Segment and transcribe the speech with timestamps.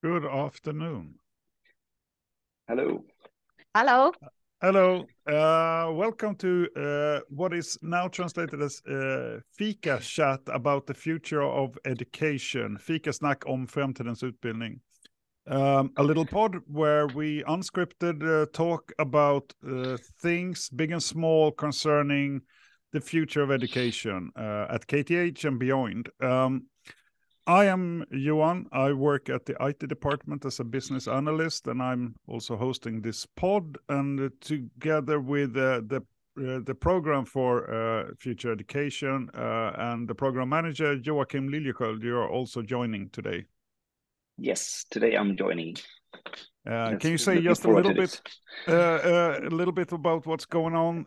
[0.00, 1.14] Good afternoon.
[2.68, 3.04] Hello.
[3.74, 4.12] Hello.
[4.60, 5.04] Hello.
[5.26, 11.42] Uh, welcome to uh, what is now translated as uh, Fika chat about the future
[11.42, 12.78] of education.
[12.78, 14.78] Fika snack om framtidens utbildning.
[15.48, 21.50] Um, a little pod where we unscripted uh, talk about uh, things big and small
[21.50, 22.42] concerning
[22.92, 26.08] the future of education uh, at KTH and beyond.
[26.22, 26.66] Um,
[27.48, 28.66] I am Johan.
[28.72, 33.24] I work at the IT department as a business analyst, and I'm also hosting this
[33.24, 33.78] pod.
[33.88, 36.02] And together with uh, the
[36.38, 42.28] uh, the program for uh, future education and the program manager Joakim Lilliesköld, you are
[42.28, 43.46] also joining today.
[44.36, 45.76] Yes, today I'm joining.
[46.68, 48.20] Uh, can you say just a little bit,
[48.68, 51.06] uh, uh, a little bit about what's going on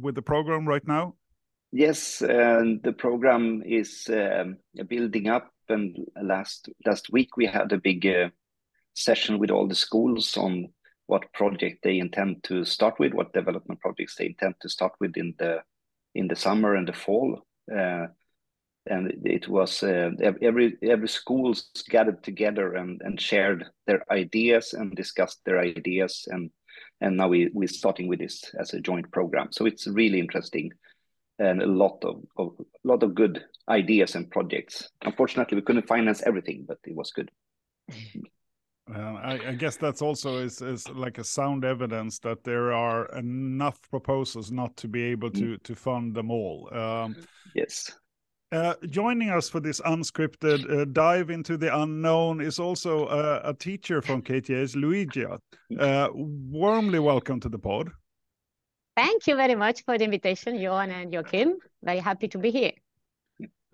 [0.00, 1.16] with the program right now?
[1.72, 4.58] Yes, the program is um,
[4.88, 8.06] building up, and last last week we had a big
[8.92, 10.68] session with all the schools on
[11.06, 15.16] what project they intend to start with, what development projects they intend to start with
[15.16, 15.62] in the
[16.14, 17.40] in the summer and the fall.
[18.84, 20.10] And it was uh,
[20.42, 26.50] every every schools gathered together and shared their ideas and discussed their ideas and
[27.00, 29.48] and now we we're starting with this as a joint program.
[29.52, 30.72] So it's really interesting
[31.38, 35.86] and a lot of, of a lot of good ideas and projects unfortunately we couldn't
[35.86, 37.30] finance everything but it was good
[38.92, 43.06] uh, I, I, guess that's also is, is like a sound evidence that there are
[43.16, 45.62] enough proposals not to be able to mm.
[45.62, 46.68] to fund them all.
[46.72, 47.14] Um,
[47.54, 47.92] yes,
[48.52, 53.54] uh, joining us for this unscripted uh, dive into the unknown is also uh, a
[53.54, 55.38] teacher from KTH, Luigia.
[55.78, 57.90] Uh, warmly welcome to the pod.
[59.02, 61.54] Thank you very much for the invitation, Johan and Joakim.
[61.82, 62.72] Very happy to be here.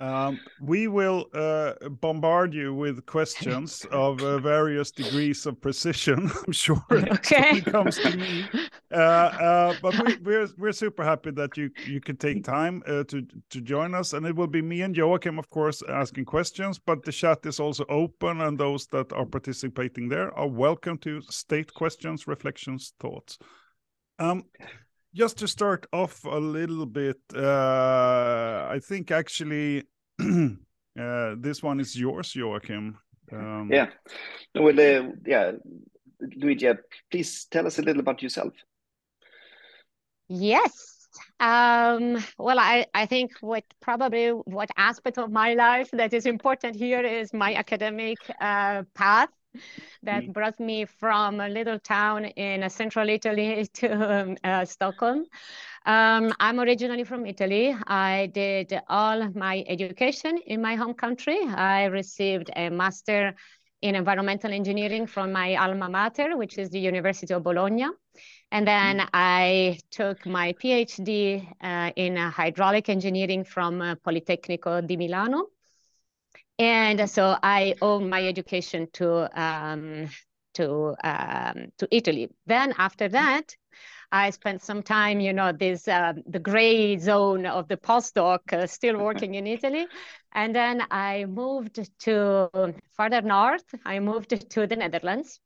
[0.00, 6.30] Um, we will uh, bombard you with questions of uh, various degrees of precision.
[6.46, 7.50] I'm sure okay.
[7.50, 8.46] when it comes to me.
[8.90, 12.82] Uh, uh, but we, are we're, we're super happy that you you can take time
[12.86, 16.24] uh, to to join us, and it will be me and Joakim, of course, asking
[16.24, 16.78] questions.
[16.78, 21.20] But the chat is also open, and those that are participating there are welcome to
[21.28, 23.38] state questions, reflections, thoughts.
[24.20, 24.44] Um,
[25.14, 29.84] just to start off a little bit, uh, I think actually
[30.20, 32.94] uh, this one is yours, Joakim.
[33.32, 33.88] Um, yeah.
[34.54, 35.52] Well, uh, yeah,
[36.22, 36.78] Luigia,
[37.10, 38.52] please tell us a little about yourself.
[40.28, 41.08] Yes.
[41.40, 46.76] Um, well, I, I think what probably what aspect of my life that is important
[46.76, 49.30] here is my academic uh, path
[50.02, 55.24] that brought me from a little town in central Italy to um, uh, Stockholm.
[55.86, 57.74] Um, I'm originally from Italy.
[57.86, 61.38] I did all my education in my home country.
[61.46, 63.34] I received a master
[63.80, 67.86] in environmental engineering from my alma mater, which is the University of Bologna.
[68.50, 69.08] And then mm.
[69.12, 75.50] I took my PhD uh, in hydraulic engineering from uh, Politecnico di Milano.
[76.58, 80.08] And so I owe my education to um,
[80.54, 82.28] to um, to Italy.
[82.46, 83.54] Then after that,
[84.10, 88.66] I spent some time, you know, this uh, the gray zone of the postdoc, uh,
[88.66, 89.86] still working in Italy,
[90.32, 92.50] and then I moved to
[92.96, 93.74] further north.
[93.84, 95.40] I moved to the Netherlands.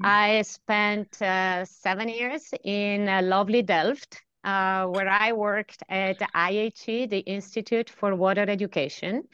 [0.00, 0.06] Mm.
[0.06, 7.10] I spent uh, seven years in uh, lovely Delft, uh, where I worked at IHE,
[7.10, 9.24] the Institute for Water Education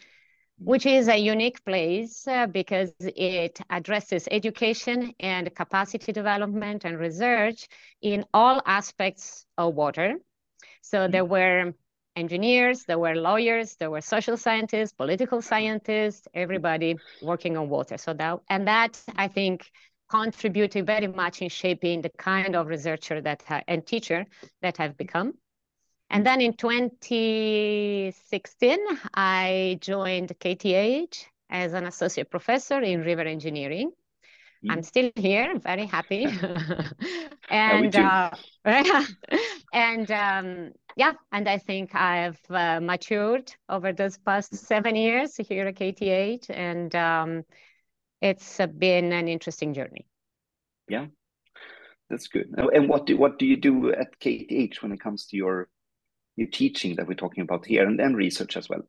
[0.59, 7.69] which is a unique place uh, because it addresses education and capacity development and research
[8.01, 10.15] in all aspects of water.
[10.81, 11.13] So mm-hmm.
[11.13, 11.75] there were
[12.17, 17.99] engineers, there were lawyers, there were social scientists, political scientists, everybody working on water.
[17.99, 19.71] So that and that I think
[20.09, 24.25] contributed very much in shaping the kind of researcher that and teacher
[24.63, 25.35] that I've become.
[26.11, 28.79] And then in 2016,
[29.15, 33.91] I joined KTH as an associate professor in river engineering.
[34.65, 34.73] Mm.
[34.73, 36.25] I'm still here, very happy.
[37.51, 38.31] and uh,
[39.73, 45.67] and um, yeah, and I think I've uh, matured over those past seven years here
[45.67, 47.45] at KTH, and um,
[48.23, 50.07] it's uh, been an interesting journey.
[50.89, 51.07] Yeah,
[52.09, 52.55] that's good.
[52.57, 55.69] And what do what do you do at KTH when it comes to your
[56.37, 58.83] your teaching that we're talking about here and, and research as well?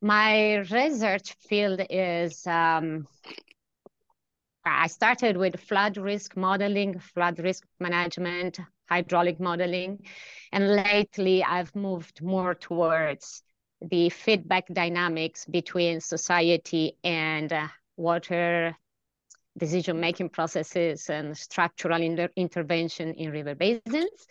[0.00, 3.06] My research field is um,
[4.64, 8.58] I started with flood risk modeling, flood risk management,
[8.88, 10.04] hydraulic modeling,
[10.52, 13.42] and lately I've moved more towards
[13.80, 18.76] the feedback dynamics between society and uh, water
[19.58, 24.26] decision-making processes and structural inter intervention in river basins.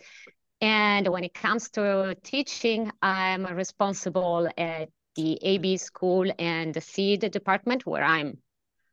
[0.62, 7.32] And when it comes to teaching, I'm responsible at the AB school and the SEED
[7.32, 8.38] department where I'm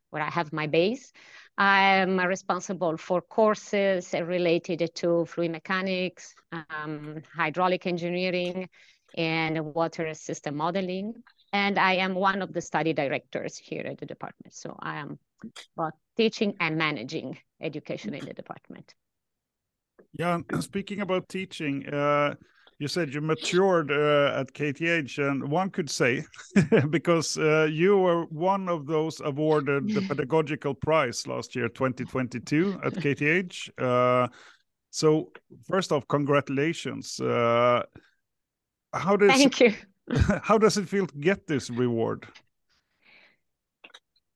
[0.10, 1.14] where I have my base.
[1.56, 8.68] I'm responsible for courses related to fluid mechanics, um, hydraulic engineering,
[9.16, 11.14] and water system modeling.
[11.54, 14.56] And I am one of the study directors here at the department.
[14.56, 15.20] So I am
[15.78, 18.96] both teaching and managing education in the department.
[20.18, 22.36] Yeah, speaking about teaching, uh,
[22.80, 26.24] you said you matured uh, at KTH, and one could say,
[26.90, 32.94] because uh, you were one of those awarded the pedagogical prize last year, 2022, at
[32.94, 33.70] KTH.
[33.78, 34.28] Uh,
[34.92, 35.32] so,
[35.68, 37.20] first off, congratulations.
[37.20, 37.84] Uh,
[38.94, 39.74] how does Thank you.
[40.42, 42.26] how does it feel to get this reward?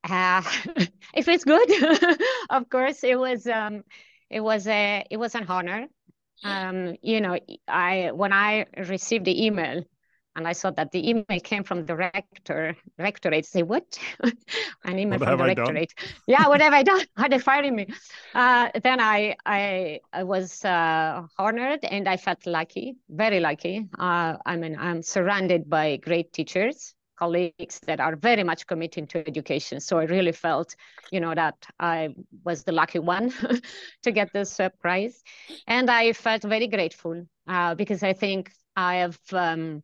[0.03, 0.43] Uh,
[1.13, 1.71] it feels good.
[2.49, 3.83] of course, it was um,
[4.33, 5.87] it was a it was an honor.
[6.43, 9.83] Um, you know, I when I received the email
[10.35, 13.45] and I saw that the email came from the rector, rectorate.
[13.45, 13.99] Say what?
[14.85, 15.83] An email What from the I done?
[15.83, 15.93] rectorate.
[16.27, 17.01] Yeah, what have I done?
[17.17, 17.87] Are they firing me?
[18.33, 23.87] Uh, then I I I was uh, honored and I felt lucky, very lucky.
[23.97, 29.27] Uh, I mean, I'm surrounded by great teachers, colleagues that are very much committed to
[29.27, 29.79] education.
[29.79, 30.75] So I really felt,
[31.11, 32.09] you know, that I
[32.43, 33.33] was the lucky one
[34.03, 35.23] to get this uh, prize,
[35.67, 39.19] and I felt very grateful uh, because I think I have.
[39.31, 39.83] Um,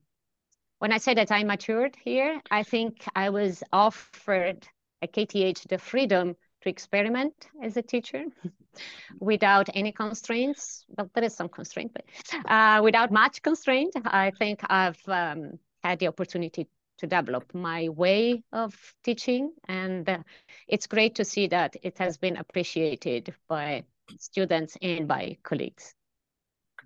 [0.80, 4.66] when I say that I matured here, I think I was offered
[5.02, 8.26] at KTH the freedom to experiment as a teacher
[9.20, 10.86] without any constraints.
[10.98, 12.06] Well, there is some constraint, but
[12.50, 16.68] uh, without much constraint, I think I've um, had the opportunity
[17.00, 19.52] to develop my way of teaching.
[19.68, 20.20] And uh,
[20.68, 23.84] it's great to see that it has been appreciated by
[24.20, 25.96] students and by colleagues.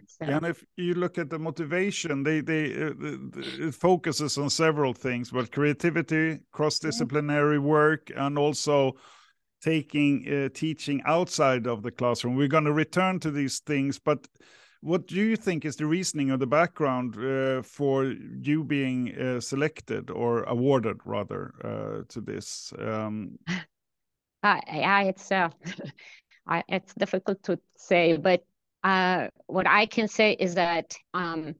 [0.08, 2.94] So, And if you look at the motivation, they they uh,
[3.68, 8.96] it focuses on several things, but creativity, cross-disciplinary work, and also
[9.62, 12.36] taking uh, teaching outside of the classroom.
[12.36, 14.28] We're going to return to these things, but
[14.84, 19.40] what do you think is the reasoning or the background uh, for you being uh,
[19.40, 22.74] selected or awarded, rather, uh, to this?
[22.78, 23.40] Um,
[24.44, 25.50] yeah, it's uh,
[26.68, 28.44] it's difficult to say, but
[28.84, 31.56] uh, what I can say is that um,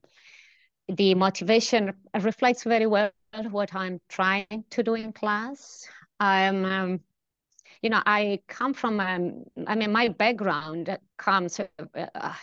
[0.90, 3.12] the motivation reflects very well
[3.50, 5.88] what I'm trying to do in class.
[6.20, 7.00] I'm, um,
[7.82, 12.34] you know, I come from, um, I mean, my background comes uh,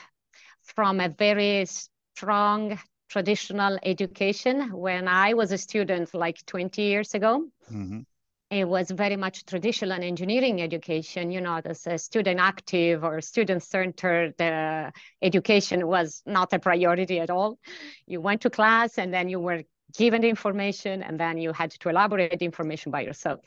[0.74, 2.78] from a very strong
[3.08, 4.72] traditional education.
[4.72, 8.04] When I was a student, like 20 years ago, mhm.
[8.50, 11.30] it was very much traditional and engineering education.
[11.30, 14.90] You know, this student active or student centered uh,
[15.20, 17.58] education was not a priority at all.
[18.06, 19.62] You went to class and then you were
[19.96, 23.40] given the information and then you had to elaborate the information by yourself.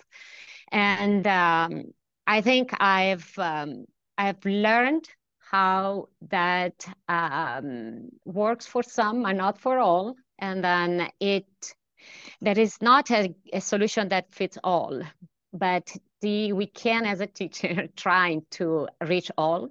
[0.72, 1.94] And um,
[2.28, 3.86] I think I've um,
[4.18, 5.08] I've learned
[5.54, 10.16] how that um, works for some and not for all.
[10.40, 11.46] And then it
[12.42, 15.04] there is not a, a solution that fits all,
[15.54, 19.70] but the we can as a teacher trying to reach all.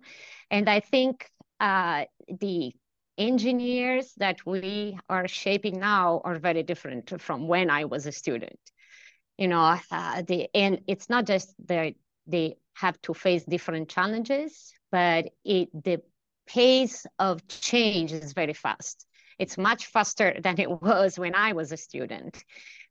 [0.50, 1.28] And I think
[1.59, 2.73] uh, the
[3.18, 8.61] engineers that we are shaping now are very different from when I was a student.
[9.37, 11.95] You know, uh, the and it's not just that
[12.26, 16.02] they have to face different challenges, but it the
[16.47, 19.07] pace of change is very fast.
[19.38, 22.45] It's much faster than it was when I was a student.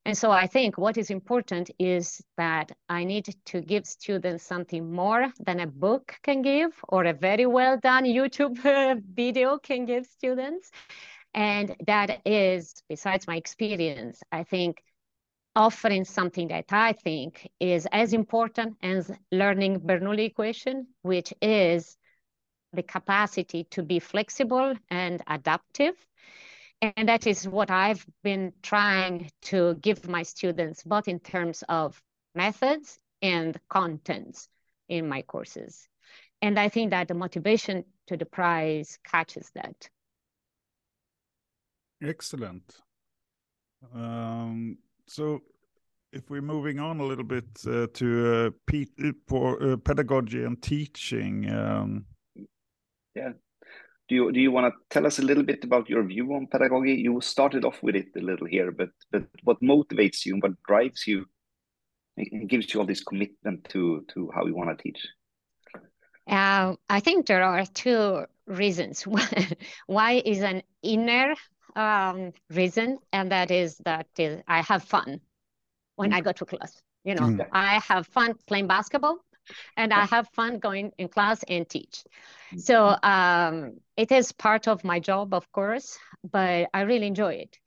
[0.03, 4.91] And so I think what is important is that I need to give students something
[4.91, 8.57] more than a book can give or a very well done YouTube
[9.15, 10.71] video can give students.
[11.33, 14.83] And that is, besides my experience, I think
[15.55, 21.97] offering something that I think is as important as learning Bernoulli equation, which is
[22.73, 25.95] the capacity to be flexible and adaptive.
[26.81, 32.01] And that is what I've been trying to give my students, both in terms of
[32.33, 34.47] methods and contents
[34.89, 35.87] in my courses.
[36.41, 39.89] And I think that the motivation to the prize catches that.
[42.01, 42.63] Excellent.
[43.93, 44.77] Um,
[45.11, 45.41] so
[46.13, 50.43] if we're moving on a little bit uh, to uh, pe- uh, for uh, pedagogy
[50.43, 52.05] and teaching, um,
[53.15, 56.47] Do you do you want to tell us a little bit about your view on
[56.47, 56.95] pedagogy?
[56.95, 60.61] You started off with it a little here, but but what motivates you and what
[60.67, 61.25] drives you?
[62.17, 65.07] it gives you all this commitment to to how you want to teach?
[66.27, 69.03] Uh, I think there are two reasons.
[69.87, 71.35] Why is an inner
[71.75, 75.21] um, reason, and that is that is, I have fun
[75.95, 76.15] when mm.
[76.15, 76.81] I go to class.
[77.03, 77.47] You know, mm.
[77.51, 79.17] I have fun playing basketball,
[79.77, 82.03] and I have fun going in class and teach.
[82.53, 82.59] Mm.
[82.61, 85.97] So um, it is part of my job, of course,
[86.31, 87.57] but I really enjoy it,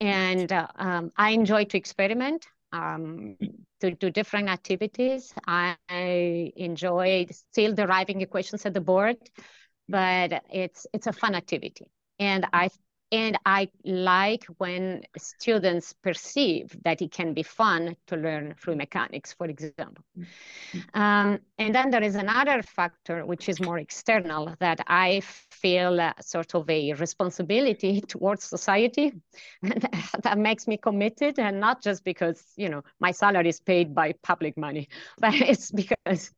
[0.00, 2.46] and uh, um, I enjoy to experiment.
[2.74, 3.36] Um,
[3.82, 5.34] to do different activities.
[5.46, 9.16] I, I enjoy still deriving equations at the board,
[9.88, 11.86] but it's it's a fun activity.
[12.18, 12.70] And I
[13.12, 19.34] and I like when students perceive that it can be fun to learn fluid mechanics,
[19.34, 20.02] for example.
[20.18, 21.00] Mm-hmm.
[21.00, 26.14] Um, and then there is another factor, which is more external, that I feel uh,
[26.22, 29.12] sort of a responsibility towards society.
[30.22, 34.14] That makes me committed, and not just because, you know, my salary is paid by
[34.22, 34.88] public money,
[35.18, 36.30] but it's because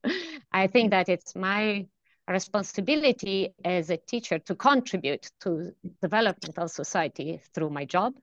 [0.53, 1.87] I think that it's my
[2.29, 8.15] responsibility as a teacher to contribute to development of society through my job.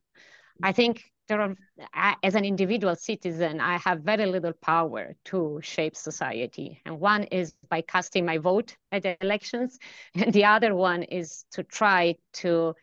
[0.64, 5.96] I think there are, as an individual citizen, I have very little power to shape
[5.96, 6.82] society.
[6.86, 9.80] And one is by casting my vote at the elections,
[10.16, 12.76] and the other one is to try to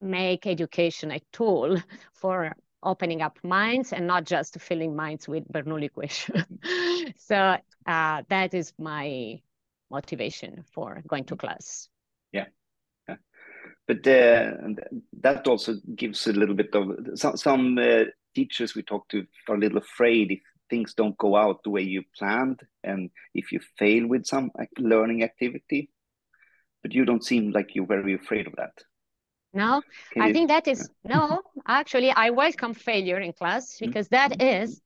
[0.00, 1.76] make education a tool
[2.12, 2.54] for
[2.84, 6.44] opening up minds and not just filling minds with Bernoulli equation.
[7.16, 9.40] so uh, that is my
[9.90, 11.88] motivation for going to class.
[12.32, 12.46] Yeah.
[13.08, 13.16] yeah.
[13.86, 14.52] But uh,
[15.20, 18.04] that also gives a little bit of some, some uh,
[18.34, 20.40] teachers we talk to are a little afraid if
[20.70, 25.22] things don't go out the way you planned and if you fail with some learning
[25.22, 25.90] activity.
[26.82, 28.72] But you don't seem like you're very afraid of that.
[29.52, 30.34] No, Can I you...
[30.34, 31.42] think that is no.
[31.66, 33.86] Actually, I welcome failure in class mm-hmm.
[33.86, 34.80] because that is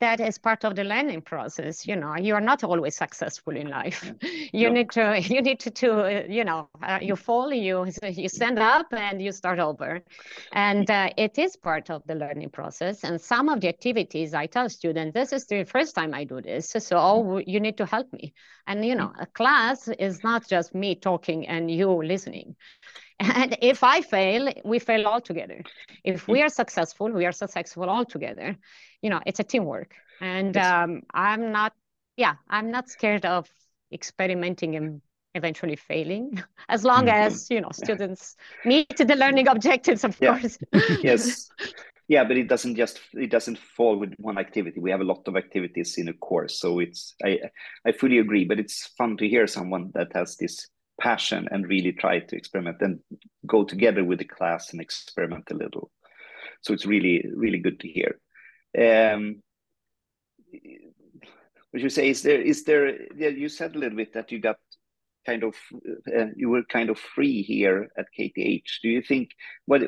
[0.00, 3.68] that is part of the learning process you know you are not always successful in
[3.68, 4.12] life.
[4.52, 4.74] You no.
[4.76, 8.86] need to you need to, to you know uh, you fall you you stand up
[8.92, 10.02] and you start over.
[10.52, 13.04] And uh, it is part of the learning process.
[13.04, 16.40] And some of the activities i tell students this is the first time i do
[16.40, 18.34] this so oh, you need to help me.
[18.66, 22.56] And you know a class is not just me talking and you listening
[23.20, 25.62] and if I fail, we fail all together.
[26.04, 28.56] If we are successful, we are successful all together.
[29.02, 29.94] You know, it's a teamwork.
[30.20, 31.72] And um, I'm not,
[32.16, 33.48] yeah, I'm not scared of
[33.92, 35.00] experimenting and
[35.34, 37.26] eventually failing, as long mm-hmm.
[37.26, 40.38] as you know students meet the learning objectives, of yeah.
[40.38, 40.58] course.
[41.02, 41.50] yes.
[42.08, 44.80] Yeah, but it doesn't just it doesn't fall with one activity.
[44.80, 47.38] We have a lot of activities in a course, so it's I
[47.86, 48.44] I fully agree.
[48.44, 50.68] But it's fun to hear someone that has this
[51.00, 53.00] passion and really try to experiment and
[53.46, 55.90] go together with the class and experiment a little.
[56.62, 58.20] So it's really, really good to hear.
[58.76, 59.42] Um,
[61.70, 64.40] what you say is there is there yeah, you said a little bit that you
[64.40, 64.56] got
[65.26, 65.54] kind of
[66.16, 68.80] uh, you were kind of free here at KTH.
[68.82, 69.30] Do you think
[69.66, 69.82] what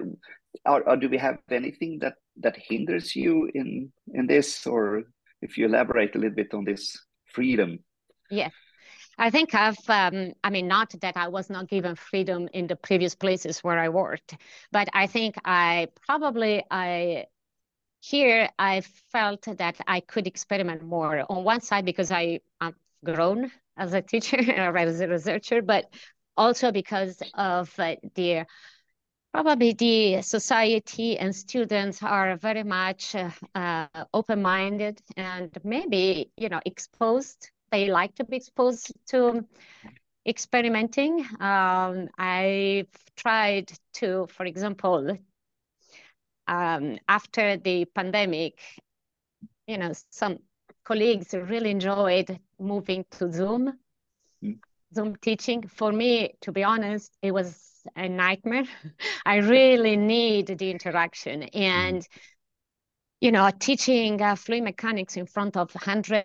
[0.67, 5.05] or, or do we have anything that that hinders you in in this or
[5.41, 6.97] if you elaborate a little bit on this
[7.33, 7.79] freedom?
[8.31, 8.53] Yes.
[9.21, 12.75] I think I've, um, I mean, not that I was not given freedom in the
[12.75, 14.35] previous places where I worked,
[14.73, 17.27] but I think I probably, I,
[18.01, 18.81] here I
[19.13, 24.01] felt that I could experiment more on one side because I, I've grown as a
[24.11, 25.93] teacher or as a researcher, but
[26.39, 28.47] also because of uh, the
[29.35, 33.15] probably the society and students are very much
[33.55, 39.45] uh, open-minded and maybe you know exposed they like to be exposed to
[40.27, 41.27] experimenting.
[41.41, 45.17] Um, I've tried to, for example,
[46.47, 48.59] um, after the pandemic,
[49.67, 50.39] you know, some
[50.85, 53.79] colleagues really enjoyed moving to Zoom,
[54.43, 54.59] mm.
[54.95, 55.67] Zoom teaching.
[55.69, 58.65] For me, to be honest, it was a nightmare.
[59.25, 61.45] I really need the interaction.
[61.45, 62.09] And mm
[63.21, 66.25] you know, teaching uh, fluid mechanics in front of 100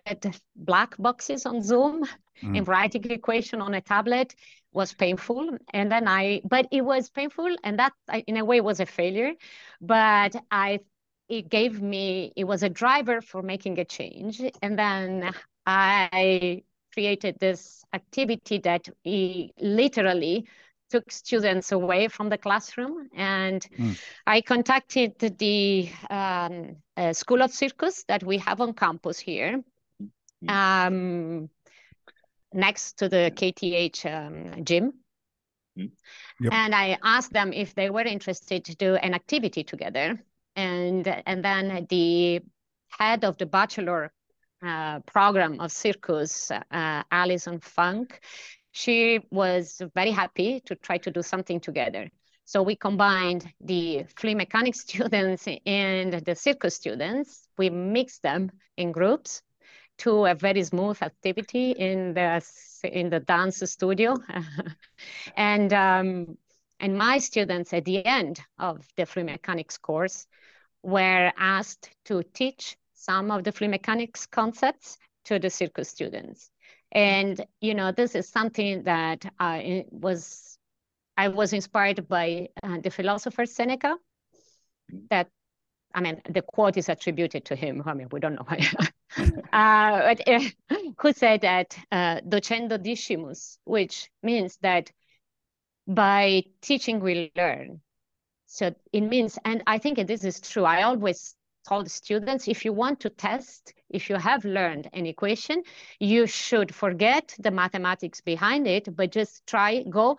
[0.56, 2.04] black boxes on Zoom
[2.42, 2.56] mm.
[2.56, 4.34] and writing equation on a tablet
[4.72, 5.58] was painful.
[5.72, 7.92] And then I, but it was painful, and that
[8.26, 9.32] in a way was a failure.
[9.80, 10.80] But I,
[11.28, 14.42] it gave me, it was a driver for making a change.
[14.62, 15.32] And then
[15.66, 16.62] I
[16.92, 20.46] created this activity that literally
[20.90, 23.08] took students away from the classroom.
[23.14, 23.98] And mm.
[24.26, 29.62] I contacted the um, uh, School of Circus that we have on campus here,
[30.44, 30.50] mm.
[30.50, 31.50] um,
[32.52, 34.92] next to the KTH um, gym.
[35.78, 35.90] Mm.
[36.40, 36.52] Yep.
[36.52, 40.20] And I asked them if they were interested to do an activity together.
[40.54, 42.40] And, and then the
[42.88, 44.12] head of the bachelor
[44.64, 48.20] uh, program of circus, uh, Alison Funk,
[48.76, 52.10] she was very happy to try to do something together.
[52.44, 57.48] So we combined the fluid mechanics students and the circus students.
[57.56, 59.40] We mixed them in groups
[60.00, 62.44] to a very smooth activity in the
[62.84, 64.14] in the dance studio,
[65.36, 66.36] and um,
[66.78, 70.26] and my students at the end of the fluid mechanics course
[70.82, 76.50] were asked to teach some of the fluid mechanics concepts to the circus students.
[76.96, 80.58] And you know, this is something that I was
[81.18, 83.96] I was inspired by uh, the philosopher Seneca.
[85.10, 85.28] That
[85.94, 87.82] I mean, the quote is attributed to him.
[87.84, 88.66] I mean, we don't know why.
[89.18, 90.40] uh, but, uh,
[90.98, 94.90] who said that uh, docendo discimus, which means that
[95.86, 97.82] by teaching we learn.
[98.46, 100.64] So it means, and I think this is true.
[100.64, 101.35] I always
[101.66, 105.62] told students, if you want to test, if you have learned an equation,
[106.00, 110.18] you should forget the mathematics behind it, but just try, go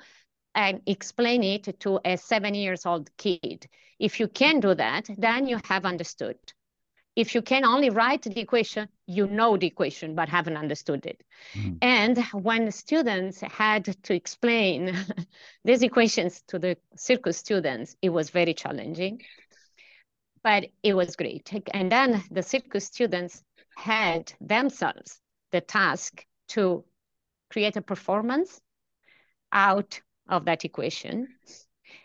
[0.56, 3.68] and explain it to a seven years old kid.
[4.00, 6.38] If you can do that, then you have understood.
[7.16, 11.24] If you can only write the equation, you know the equation, but haven't understood it.
[11.56, 11.78] Mm.
[11.82, 14.96] And when the students had to explain
[15.66, 19.22] these equations to the circus students, it was very challenging,
[20.48, 21.52] but it was great.
[21.74, 23.44] And then the circus students
[23.76, 25.20] had themselves
[25.52, 26.26] the task
[26.56, 26.86] to
[27.52, 28.62] create a performance
[29.52, 30.00] out
[30.30, 31.28] of that equation.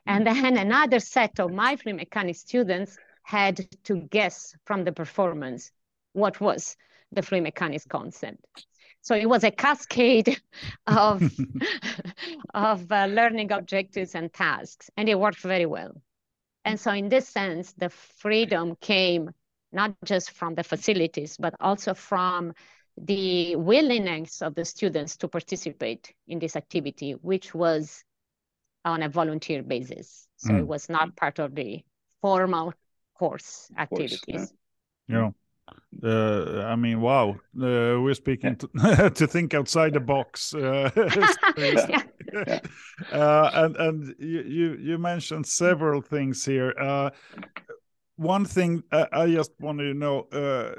[0.07, 5.71] And then another set of my fluid mechanics students had to guess from the performance
[6.13, 6.77] what was
[7.13, 8.67] the fluid mechanics concept.
[9.03, 10.43] So it was a cascade
[10.89, 11.23] of,
[12.55, 15.93] of uh, learning objectives and tasks, and it worked very well.
[16.65, 19.31] And so in this sense, the freedom came
[19.73, 22.53] not just from the facilities, but also from
[22.97, 28.05] the willingness of the students to participate in this activity, which was
[28.85, 30.29] on a volunteer basis.
[30.37, 30.61] So mm.
[30.61, 31.83] it was not part of the
[32.21, 32.75] formal
[33.15, 34.21] course activities.
[34.27, 34.53] Course,
[35.09, 35.17] yeah.
[35.17, 35.31] yeah.
[36.03, 37.31] Uh, I mean, wow.
[37.31, 40.55] Uh, we're speaking to, to think outside the box.
[40.55, 40.91] Uh,
[41.57, 42.03] yeah.
[43.13, 46.75] uh, and and you, you, mentioned several things here.
[46.79, 47.11] Uh,
[48.17, 50.75] one thing uh, I just wanted to know, uh,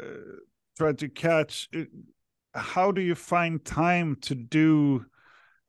[0.77, 1.69] try to catch.
[1.75, 1.83] Uh,
[2.55, 5.05] how do you find time to do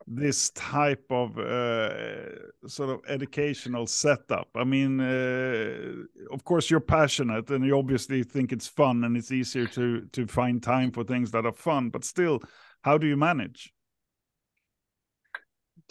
[0.07, 4.49] this type of uh, sort of educational setup?
[4.55, 9.33] I mean, uh, of course, you're passionate and you obviously think it's fun and it's
[9.33, 11.91] easier to to find time for things that are fun.
[11.91, 12.41] But still,
[12.83, 13.74] how do you manage?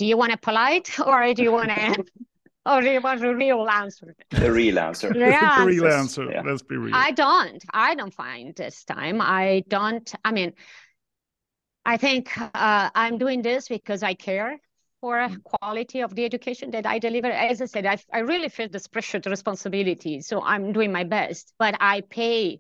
[0.04, 2.04] Do you want a polite or do you want to?
[2.66, 4.14] Or do you want a real answer?
[4.32, 5.14] The real answer.
[5.14, 6.26] the real answer.
[6.30, 6.42] Yeah.
[6.42, 6.94] Let's be real.
[6.94, 7.64] I don't.
[7.74, 9.22] I don't find this time.
[9.22, 10.14] I don't.
[10.26, 10.52] I mean,
[11.86, 14.58] I think uh, I'm doing this because I care
[15.00, 15.42] for mm.
[15.44, 17.28] quality of the education that I deliver.
[17.28, 20.20] As I said, I, I really feel this pressure to responsibility.
[20.20, 22.60] So I'm doing my best, but I pay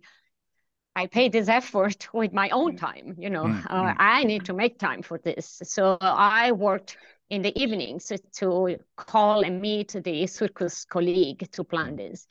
[0.95, 2.79] I pay this effort with my own mm.
[2.79, 3.15] time.
[3.17, 3.67] You know, mm-hmm.
[3.67, 5.61] uh, I need to make time for this.
[5.63, 6.95] So I worked
[7.29, 12.27] in the evenings to call and meet the circus colleague to plan this.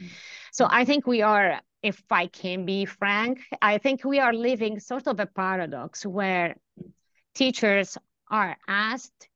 [0.53, 4.79] So I think we are, if I can be frank, I think we are living
[4.81, 6.57] sort of a paradox where
[7.35, 7.99] teachers
[8.31, 9.29] are asked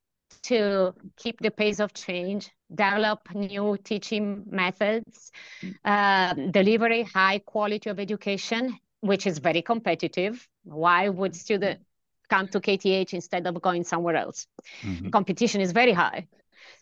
[0.42, 5.32] to keep the pace of change, develop new teaching methods,
[5.84, 10.46] uh, deliver a high quality of education, which is very competitive.
[10.62, 11.80] Why would student
[12.28, 14.46] come to KTH instead of going somewhere else?
[14.82, 15.10] Mm-hmm.
[15.10, 16.26] Competition is very high.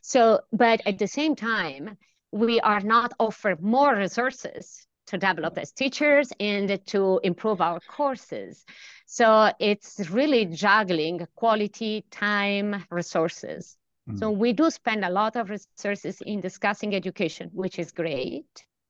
[0.03, 1.97] So, but at the same time,
[2.31, 8.65] we are not offered more resources to develop as teachers and to improve our courses.
[9.07, 13.77] So it's really juggling quality, time, resources.
[14.09, 14.19] Mm.
[14.19, 18.47] So we do spend a lot of resources in discussing education, which is great.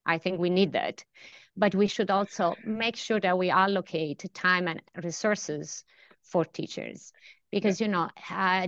[0.07, 1.05] I think we need that.
[1.57, 5.85] But we should also make sure that we allocate time and resources
[6.25, 7.13] for teachers.
[7.51, 8.67] Because you know uh,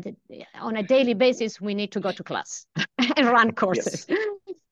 [0.60, 2.66] on a daily basis we need to go to class
[3.16, 4.06] and run courses.
[4.08, 4.18] Yes.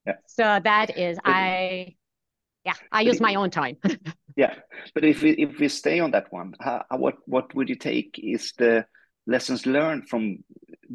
[0.06, 0.12] yeah.
[0.26, 1.94] so that is i
[2.64, 3.76] yeah i use my own time.
[4.36, 4.54] Yeah
[4.94, 8.18] but if we if we stay on that one how, what what would you take
[8.18, 8.84] is the
[9.26, 10.38] lessons learned from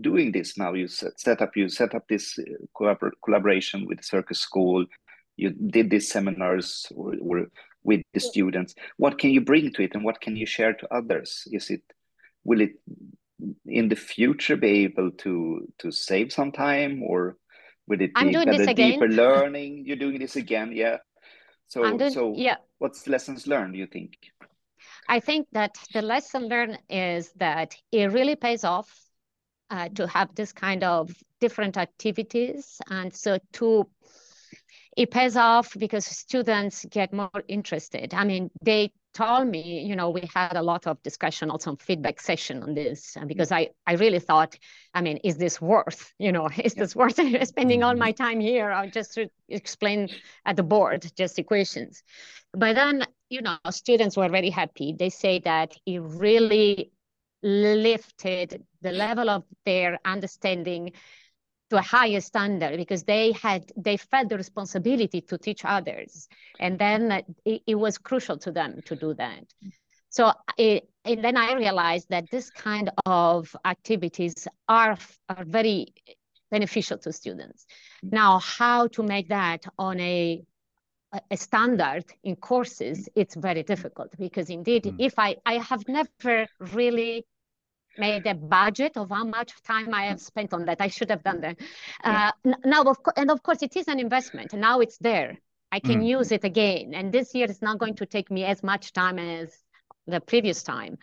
[0.02, 0.74] doing this now?
[0.74, 2.44] You set, set up you set up this uh,
[2.78, 4.86] collabor collaboration with the circus school.
[5.38, 7.48] You did these seminars or, or
[7.84, 10.94] with the students what can you bring to it and what can you share to
[10.94, 11.82] others is it
[12.44, 12.72] will it
[13.66, 17.38] in the future be able to to save some time or
[17.88, 18.92] will it be I'm this again.
[18.92, 20.98] deeper learning you're doing this again yeah
[21.70, 22.58] So, doing, so yeah.
[22.80, 24.18] what's lessons learned, you think?
[25.08, 28.90] I think that the lesson learned is that it really pays off
[29.70, 32.82] uh, to have this kind of different activities.
[32.90, 33.88] And so to
[34.98, 38.14] it pays off because students get more interested.
[38.14, 42.20] I mean, they told me, you know, we had a lot of discussion, also feedback
[42.20, 44.58] session on this, uh, because I, I really thought,
[44.94, 48.00] I mean, is this worth, you know, is this worth spending all mm-hmm.
[48.00, 50.10] my time here or just to explain
[50.46, 52.04] at the board, just equations.
[52.54, 54.96] But then, you know, students were very happy.
[54.98, 56.92] They say that it really
[57.42, 60.92] lifted the level of their understanding
[61.70, 66.28] to a higher standard because they had they felt the responsibility to teach others.
[66.60, 69.44] And then it, it was crucial to them to do that.
[70.10, 74.98] So it, and then i realized that this kind of activities are
[75.30, 75.94] are very
[76.52, 77.66] beneficial to students.
[78.04, 80.44] Now how to make that on a
[81.32, 84.96] a standard in courses it's very difficult because indeed mm.
[85.00, 87.26] if i i have never really
[87.98, 90.80] made a budget of how much time I have spent on that.
[90.80, 91.58] I should have done that.
[92.04, 92.32] Uh,
[92.66, 94.54] now, of co- and of course, it is an investment.
[94.54, 95.38] Now it's there.
[95.72, 96.08] I can mm.
[96.08, 96.94] use it again.
[96.94, 99.58] And this year is not going to take me as much time as
[100.08, 100.98] the previous time.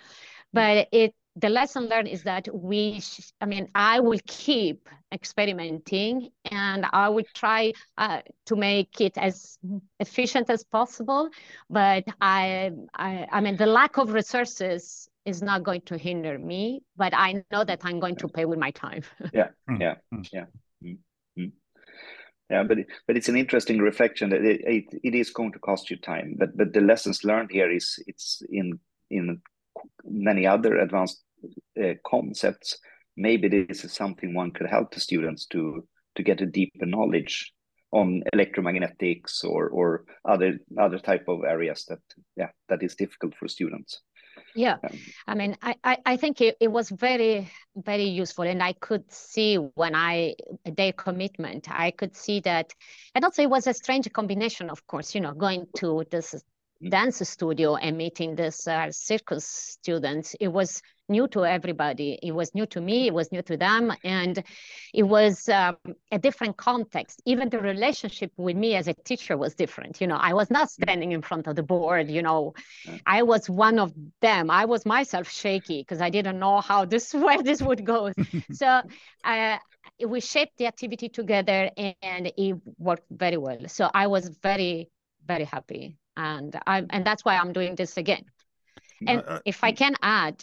[0.52, 6.30] But it the lesson learned is that we, sh- I mean, I will keep experimenting
[6.50, 9.58] and I will try uh, to make it as
[10.00, 11.28] efficient as possible.
[11.68, 16.82] But I, I, I mean, the lack of resources is not going to hinder me,
[16.96, 19.02] but I know that I'm going to pay with my time.
[19.34, 19.80] yeah, hmm.
[19.80, 20.22] yeah, hmm.
[20.32, 20.44] yeah.
[20.82, 21.48] Mm-hmm.
[22.48, 25.90] Yeah, but but it's an interesting reflection that it, it, it is going to cost
[25.90, 28.78] you time, but but the lessons learned here is it's in
[29.10, 29.42] in
[30.04, 31.22] many other advanced
[31.82, 32.78] uh, concepts.
[33.16, 37.52] Maybe this is something one could help the students to to get a deeper knowledge
[37.90, 42.00] on electromagnetics or or other other type of areas that
[42.36, 44.02] yeah that is difficult for students
[44.56, 44.76] yeah.
[45.26, 49.10] I mean i i, I think it, it was very very useful and i could
[49.12, 52.72] see when i their commitment i could see that
[53.14, 56.34] and also it was a strange combination of course you know going to this
[56.82, 56.90] mm.
[56.90, 60.34] dance studio and meeting this uh, circus students.
[60.40, 62.18] It was new to everybody.
[62.22, 64.42] It was new to me, it was new to them, and
[64.92, 65.76] it was um,
[66.10, 67.22] a different context.
[67.24, 70.00] Even the relationship with me as a teacher was different.
[70.00, 72.54] You know, I was not standing in front of the board, you know,
[73.06, 74.50] I was one of them.
[74.50, 78.12] I was myself shaky because I didn't know how this, where this would go.
[78.52, 78.82] so
[79.24, 79.58] uh,
[80.06, 83.58] we shaped the activity together and it worked very well.
[83.68, 84.90] So I was very,
[85.26, 85.98] very happy.
[86.16, 88.24] And I and that's why I'm doing this again.
[89.06, 90.42] And uh, if I can add,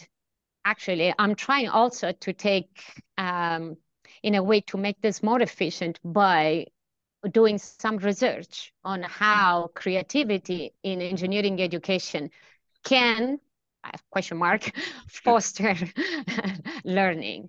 [0.64, 2.82] actually, I'm trying also to take,
[3.18, 3.76] um,
[4.22, 6.66] in a way, to make this more efficient by
[7.30, 12.30] doing some research on how creativity in engineering education
[12.84, 13.38] can
[14.10, 14.70] question mark
[15.08, 15.74] foster
[16.84, 17.48] learning.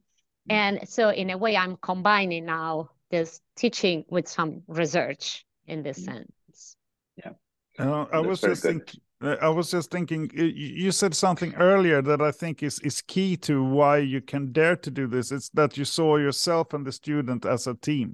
[0.49, 5.99] And so in a way i'm combining now this teaching with some research in this
[5.99, 6.17] mm-hmm.
[6.17, 6.75] sense.
[7.17, 7.32] Yeah.
[7.78, 12.31] Uh, i was just thinking I was just thinking, you said something earlier that I
[12.31, 15.31] think is, is key to why you can dare to do this.
[15.31, 18.13] It's that you saw yourself and the student as a team.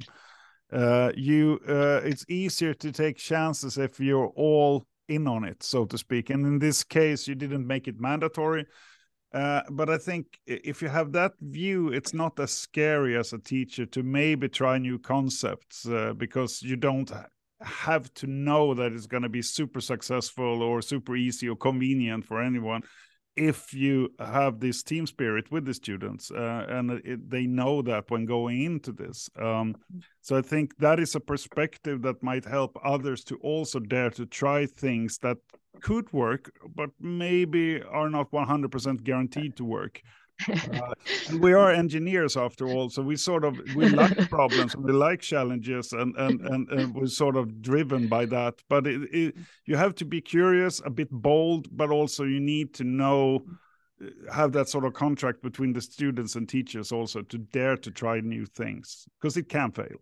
[0.71, 5.85] Uh, you, uh, it's easier to take chances if you're all in on it, so
[5.85, 6.29] to speak.
[6.29, 8.65] And in this case, you didn't make it mandatory.
[9.33, 13.39] Uh, but I think if you have that view, it's not as scary as a
[13.39, 17.11] teacher to maybe try new concepts uh, because you don't
[17.63, 22.25] have to know that it's going to be super successful or super easy or convenient
[22.25, 22.81] for anyone
[23.37, 28.09] if you have this team spirit with the students uh, and it, they know that
[28.09, 29.29] when going into this.
[29.39, 29.75] Um,
[30.21, 34.25] so i think that is a perspective that might help others to also dare to
[34.25, 35.37] try things that
[35.81, 40.01] could work but maybe are not 100% guaranteed to work
[40.49, 40.93] uh,
[41.39, 45.93] we are engineers after all, so we sort of we like problems, we like challenges,
[45.93, 48.55] and and and, and we're sort of driven by that.
[48.69, 52.73] But it, it, you have to be curious, a bit bold, but also you need
[52.75, 53.43] to know
[54.01, 57.91] uh, have that sort of contract between the students and teachers also to dare to
[57.91, 60.01] try new things because it can fail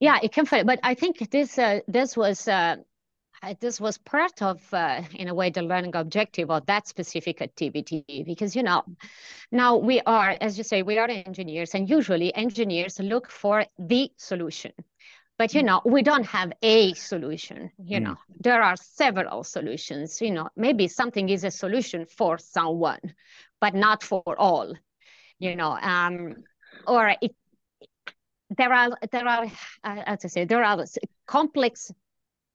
[0.00, 2.76] yeah it can fail but i think this uh, this was uh,
[3.60, 8.24] this was part of, uh, in a way, the learning objective of that specific activity.
[8.26, 8.84] Because, you know,
[9.52, 14.10] now we are, as you say, we are engineers, and usually engineers look for the
[14.16, 14.72] solution.
[15.38, 15.66] But, you mm.
[15.66, 17.70] know, we don't have a solution.
[17.78, 18.02] You mm.
[18.02, 20.20] know, there are several solutions.
[20.20, 23.14] You know, maybe something is a solution for someone,
[23.60, 24.74] but not for all.
[25.38, 26.34] You know, um,
[26.86, 27.34] or it,
[28.56, 29.44] there are there are
[29.84, 30.84] uh, as I say there are
[31.26, 31.92] complex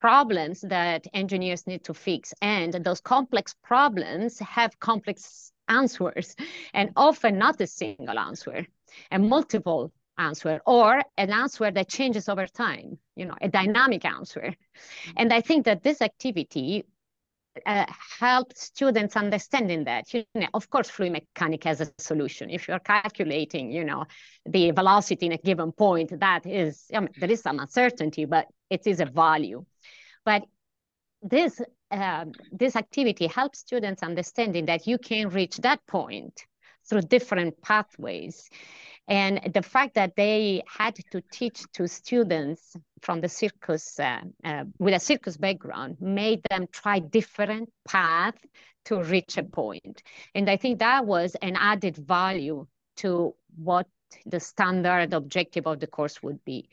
[0.03, 2.33] problems that engineers need to fix.
[2.41, 6.35] And those complex problems have complex answers
[6.73, 8.67] and often not a single answer
[9.11, 14.53] and multiple answer or an answer that changes over time, you know, a dynamic answer.
[15.15, 16.83] And I think that this activity
[17.65, 17.85] uh,
[18.55, 23.71] students understanding that you know of course fluid mechanics has a solution if you're calculating
[23.71, 24.03] you know
[24.47, 28.47] the velocity in a given point that is I mean, there is some uncertainty but
[28.71, 29.63] it is a value
[30.25, 30.43] but
[31.21, 36.45] this um, this activity helps students understanding that you can reach that point
[36.85, 38.49] through different pathways
[39.07, 44.63] and the fact that they had to teach to students from the circus, uh, uh,
[44.79, 48.39] with a circus background, made them try different paths
[48.85, 50.03] to reach a point.
[50.35, 52.65] And I think that was an added value
[52.97, 53.87] to what
[54.25, 56.69] the standard objective of the course would be.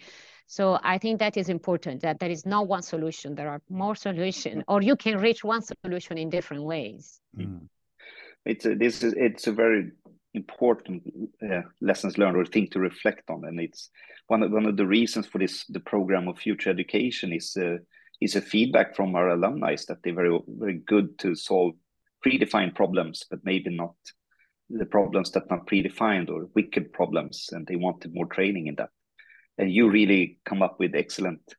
[0.50, 3.36] So I think that is important, that there is not one solution.
[3.36, 7.20] There are more solutions, or you can reach one solution in different ways.
[7.38, 7.68] Mm.
[8.44, 9.92] It's a, this is it's a very
[10.34, 11.04] important
[11.48, 13.90] uh, lessons learned or thing to reflect on and it's
[14.28, 17.76] one of, one of the reasons for this the program of future education is uh,
[18.20, 21.74] is a feedback from our alumni is that they're very very good to solve
[22.24, 23.94] predefined problems but maybe not
[24.68, 28.90] the problems that not predefined or wicked problems and they wanted more training in that
[28.90, 28.99] and
[29.62, 31.54] you really come up with excellent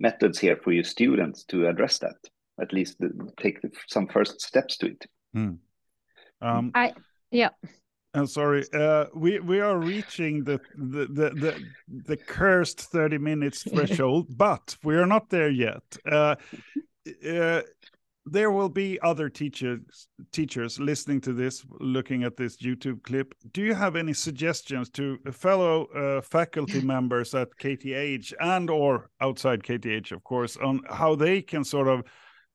[0.00, 2.16] methods here for your students to address that
[2.60, 2.96] at least
[3.40, 5.58] take some first steps to it mm.
[6.40, 6.92] um, I
[7.30, 7.50] yeah.
[8.14, 8.64] I'm sorry.
[8.72, 11.64] Uh, we we are reaching the the the the,
[12.06, 15.82] the cursed 30 minutes threshold, but we are not there yet.
[16.10, 16.36] Uh,
[17.28, 17.62] uh,
[18.30, 23.34] there will be other teachers teachers listening to this, looking at this YouTube clip.
[23.52, 29.62] Do you have any suggestions to fellow uh, faculty members at KTH and or outside
[29.62, 32.04] KTH, of course, on how they can sort of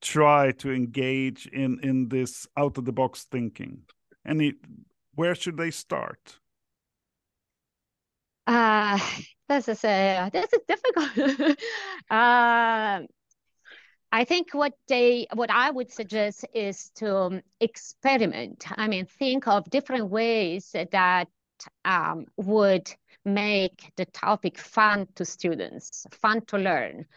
[0.02, 3.80] try to engage in in this out of the box thinking?
[4.26, 4.54] Any,
[5.16, 6.40] where should they start?
[8.48, 9.00] Uh,
[9.50, 11.58] this is a this is difficult.
[12.10, 13.02] uh,
[14.14, 18.64] I think what they what I would suggest is to experiment.
[18.70, 21.28] I mean, think of different ways that
[21.84, 22.94] um, would
[23.26, 27.08] make the topic fun to students, fun to learn.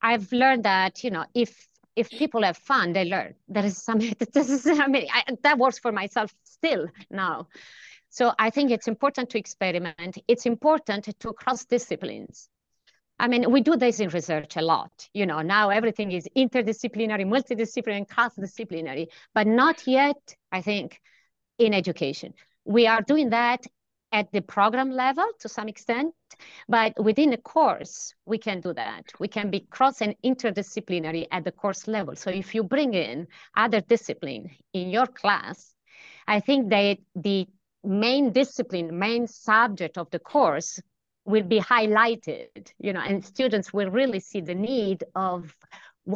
[0.00, 3.34] I've learned that you know if if people have fun, they learn.
[3.48, 7.48] There is some, this is, I mean, I, that works for myself still now.
[8.10, 10.18] So I think it's important to experiment.
[10.28, 12.48] It's important to cross disciplines.
[13.18, 14.90] I mean, we do this in research a lot.
[15.12, 21.00] You know, now everything is interdisciplinary, multidisciplinary, cross-disciplinary, but not yet, I think,
[21.58, 22.34] in education.
[22.64, 23.66] We are doing that
[24.12, 26.14] at the program level to some extent,
[26.68, 29.04] but within a course, we can do that.
[29.18, 32.16] We can be cross and interdisciplinary at the course level.
[32.16, 33.26] So if you bring in
[33.56, 35.74] other discipline in your class,
[36.26, 37.48] I think that the
[37.84, 40.80] main discipline, main subject of the course
[41.28, 45.54] will be highlighted, you know, and students will really see the need of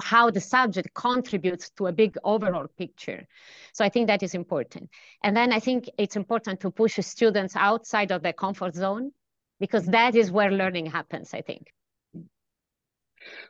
[0.00, 3.26] how the subject contributes to a big overall picture.
[3.74, 4.88] So I think that is important.
[5.22, 9.12] And then I think it's important to push students outside of their comfort zone
[9.60, 11.66] because that is where learning happens, I think.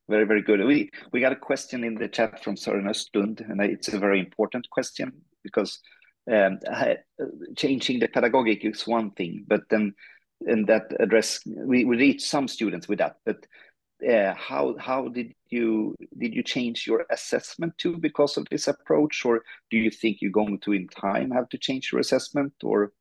[0.09, 0.61] Very, very good.
[0.65, 4.19] We we got a question in the chat from Sören Östlund, and it's a very
[4.19, 5.79] important question because
[6.31, 6.59] um,
[7.57, 9.95] changing the pedagogic is one thing, but then
[10.47, 13.47] and that address we, we reach some students with that, but
[14.09, 19.25] uh, how how did you did you change your assessment too because of this approach
[19.25, 22.93] or do you think you're going to in time have to change your assessment or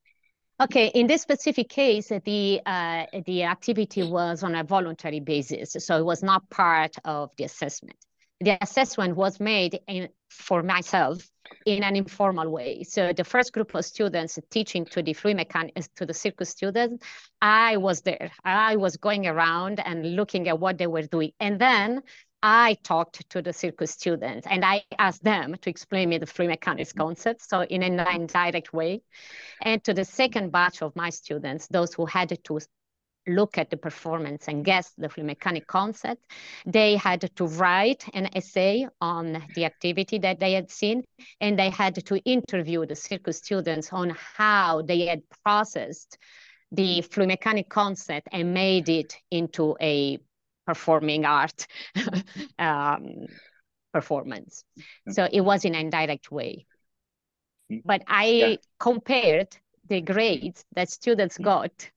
[0.62, 5.97] Okay, in this specific case, the uh, the activity was on a voluntary basis, so
[5.97, 7.97] it was not part of the assessment.
[8.41, 11.30] The assessment was made in, for myself
[11.65, 12.84] in an informal way.
[12.84, 16.49] So the first group of students teaching to the fluid mechanics, uh, to the circus
[16.49, 17.06] students,
[17.41, 18.32] I was there.
[18.43, 21.34] I was going around and looking at what they were doing.
[21.39, 22.01] And then
[22.41, 26.49] I talked to the circus students and I asked them to explain me the fluid
[26.49, 29.04] mechanics concept, so in an indirect way.
[29.62, 32.60] And to the second batch of my students, those who had to
[33.27, 36.25] look at the performance and guess the fluid mechanic concept.
[36.65, 41.03] They had to write an essay on the activity that they had seen,
[41.39, 46.17] and they had to interview the circus students on how they had processed
[46.71, 50.17] the fluid mechanic concept and made it into a
[50.65, 51.67] performing art
[52.60, 53.27] um,
[53.93, 54.63] performance.
[54.79, 55.12] Mm-hmm.
[55.12, 56.65] So it was in an indirect way.
[57.71, 57.81] Mm-hmm.
[57.86, 58.55] But I yeah.
[58.79, 59.55] compared
[59.88, 61.43] the grades that students mm-hmm.
[61.43, 61.91] got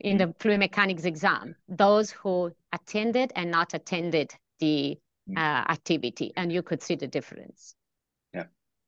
[0.00, 4.98] in the fluid mechanics exam, those who attended and not attended the
[5.28, 5.36] Mm.
[5.38, 7.74] uh, activity, and you could see the difference.
[8.32, 8.44] Yeah.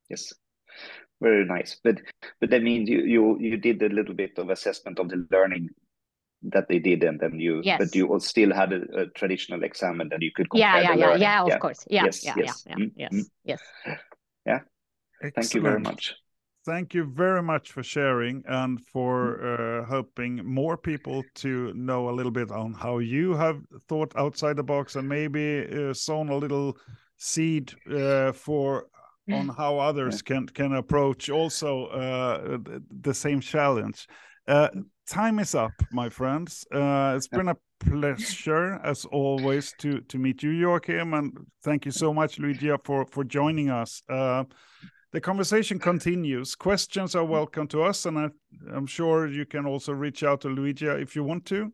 [0.08, 0.32] Yes.
[1.20, 1.80] Very nice.
[1.82, 2.00] But
[2.40, 5.70] but that means you you you did a little bit of assessment of the learning
[6.42, 7.78] that they did, and then you Yes.
[7.80, 10.92] but you still had a, a traditional exam, and then you could compare Yeah, yeah,
[10.94, 11.22] the yeah, learning.
[11.22, 11.54] yeah.
[11.54, 11.84] Of course.
[11.90, 12.64] Yeah, Yes, yeah, yes.
[12.66, 13.08] yeah, Mm, yeah.
[13.08, 13.24] mm.
[13.44, 13.62] Yes,
[14.46, 14.62] yes.
[15.34, 16.14] Thank you very much.
[16.64, 19.82] Thank you very much for sharing and for Mm.
[19.82, 24.56] uh, helping more people to know a little bit on how you have thought outside
[24.56, 26.76] the box and maybe uh, sown a little
[27.16, 28.86] seed uh, for
[29.32, 34.06] on how others can can approach also uh, the, the same challenge.
[34.46, 34.68] Uh,
[35.06, 36.66] time is up, my friends.
[36.72, 41.92] Uh, it's been a pleasure as always to to meet you, Joakim, and thank you
[41.92, 44.02] so much, Luigia, for for joining us.
[45.12, 46.54] The conversation continues.
[46.54, 48.28] Questions are welcome to us, and I,
[48.74, 51.72] I'm sure you can also reach out to Luigia if you want to.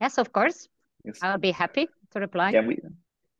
[0.00, 0.68] Yes, of course.
[1.04, 1.18] Yes.
[1.20, 2.50] I'll be happy to reply.
[2.50, 2.78] Yeah, we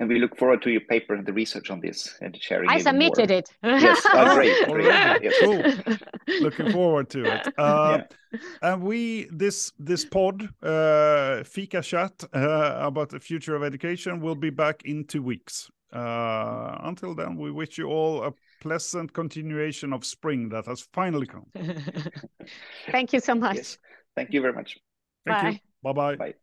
[0.01, 2.69] and we look forward to your paper and the research on this and sharing.
[2.69, 3.39] I even submitted more.
[3.39, 3.49] it.
[3.83, 4.87] Yes, oh, great, great.
[4.89, 5.25] Already?
[5.27, 5.35] Yes.
[5.41, 6.41] Cool.
[6.41, 7.55] Looking forward to it.
[7.59, 7.99] Uh,
[8.33, 8.41] Yeah.
[8.63, 14.35] And we this this pod, uh, Fika chat uh, about the future of education, will
[14.35, 15.71] be back in two weeks.
[15.93, 21.27] Uh, until then, we wish you all a pleasant continuation of spring that has finally
[21.27, 21.47] come.
[22.93, 23.57] Thank you so much.
[23.57, 23.79] Yes.
[24.15, 24.79] Thank you very much.
[25.27, 25.51] Thank Bye.
[25.51, 25.59] you.
[25.83, 26.17] Bye bye.
[26.17, 26.35] Bye.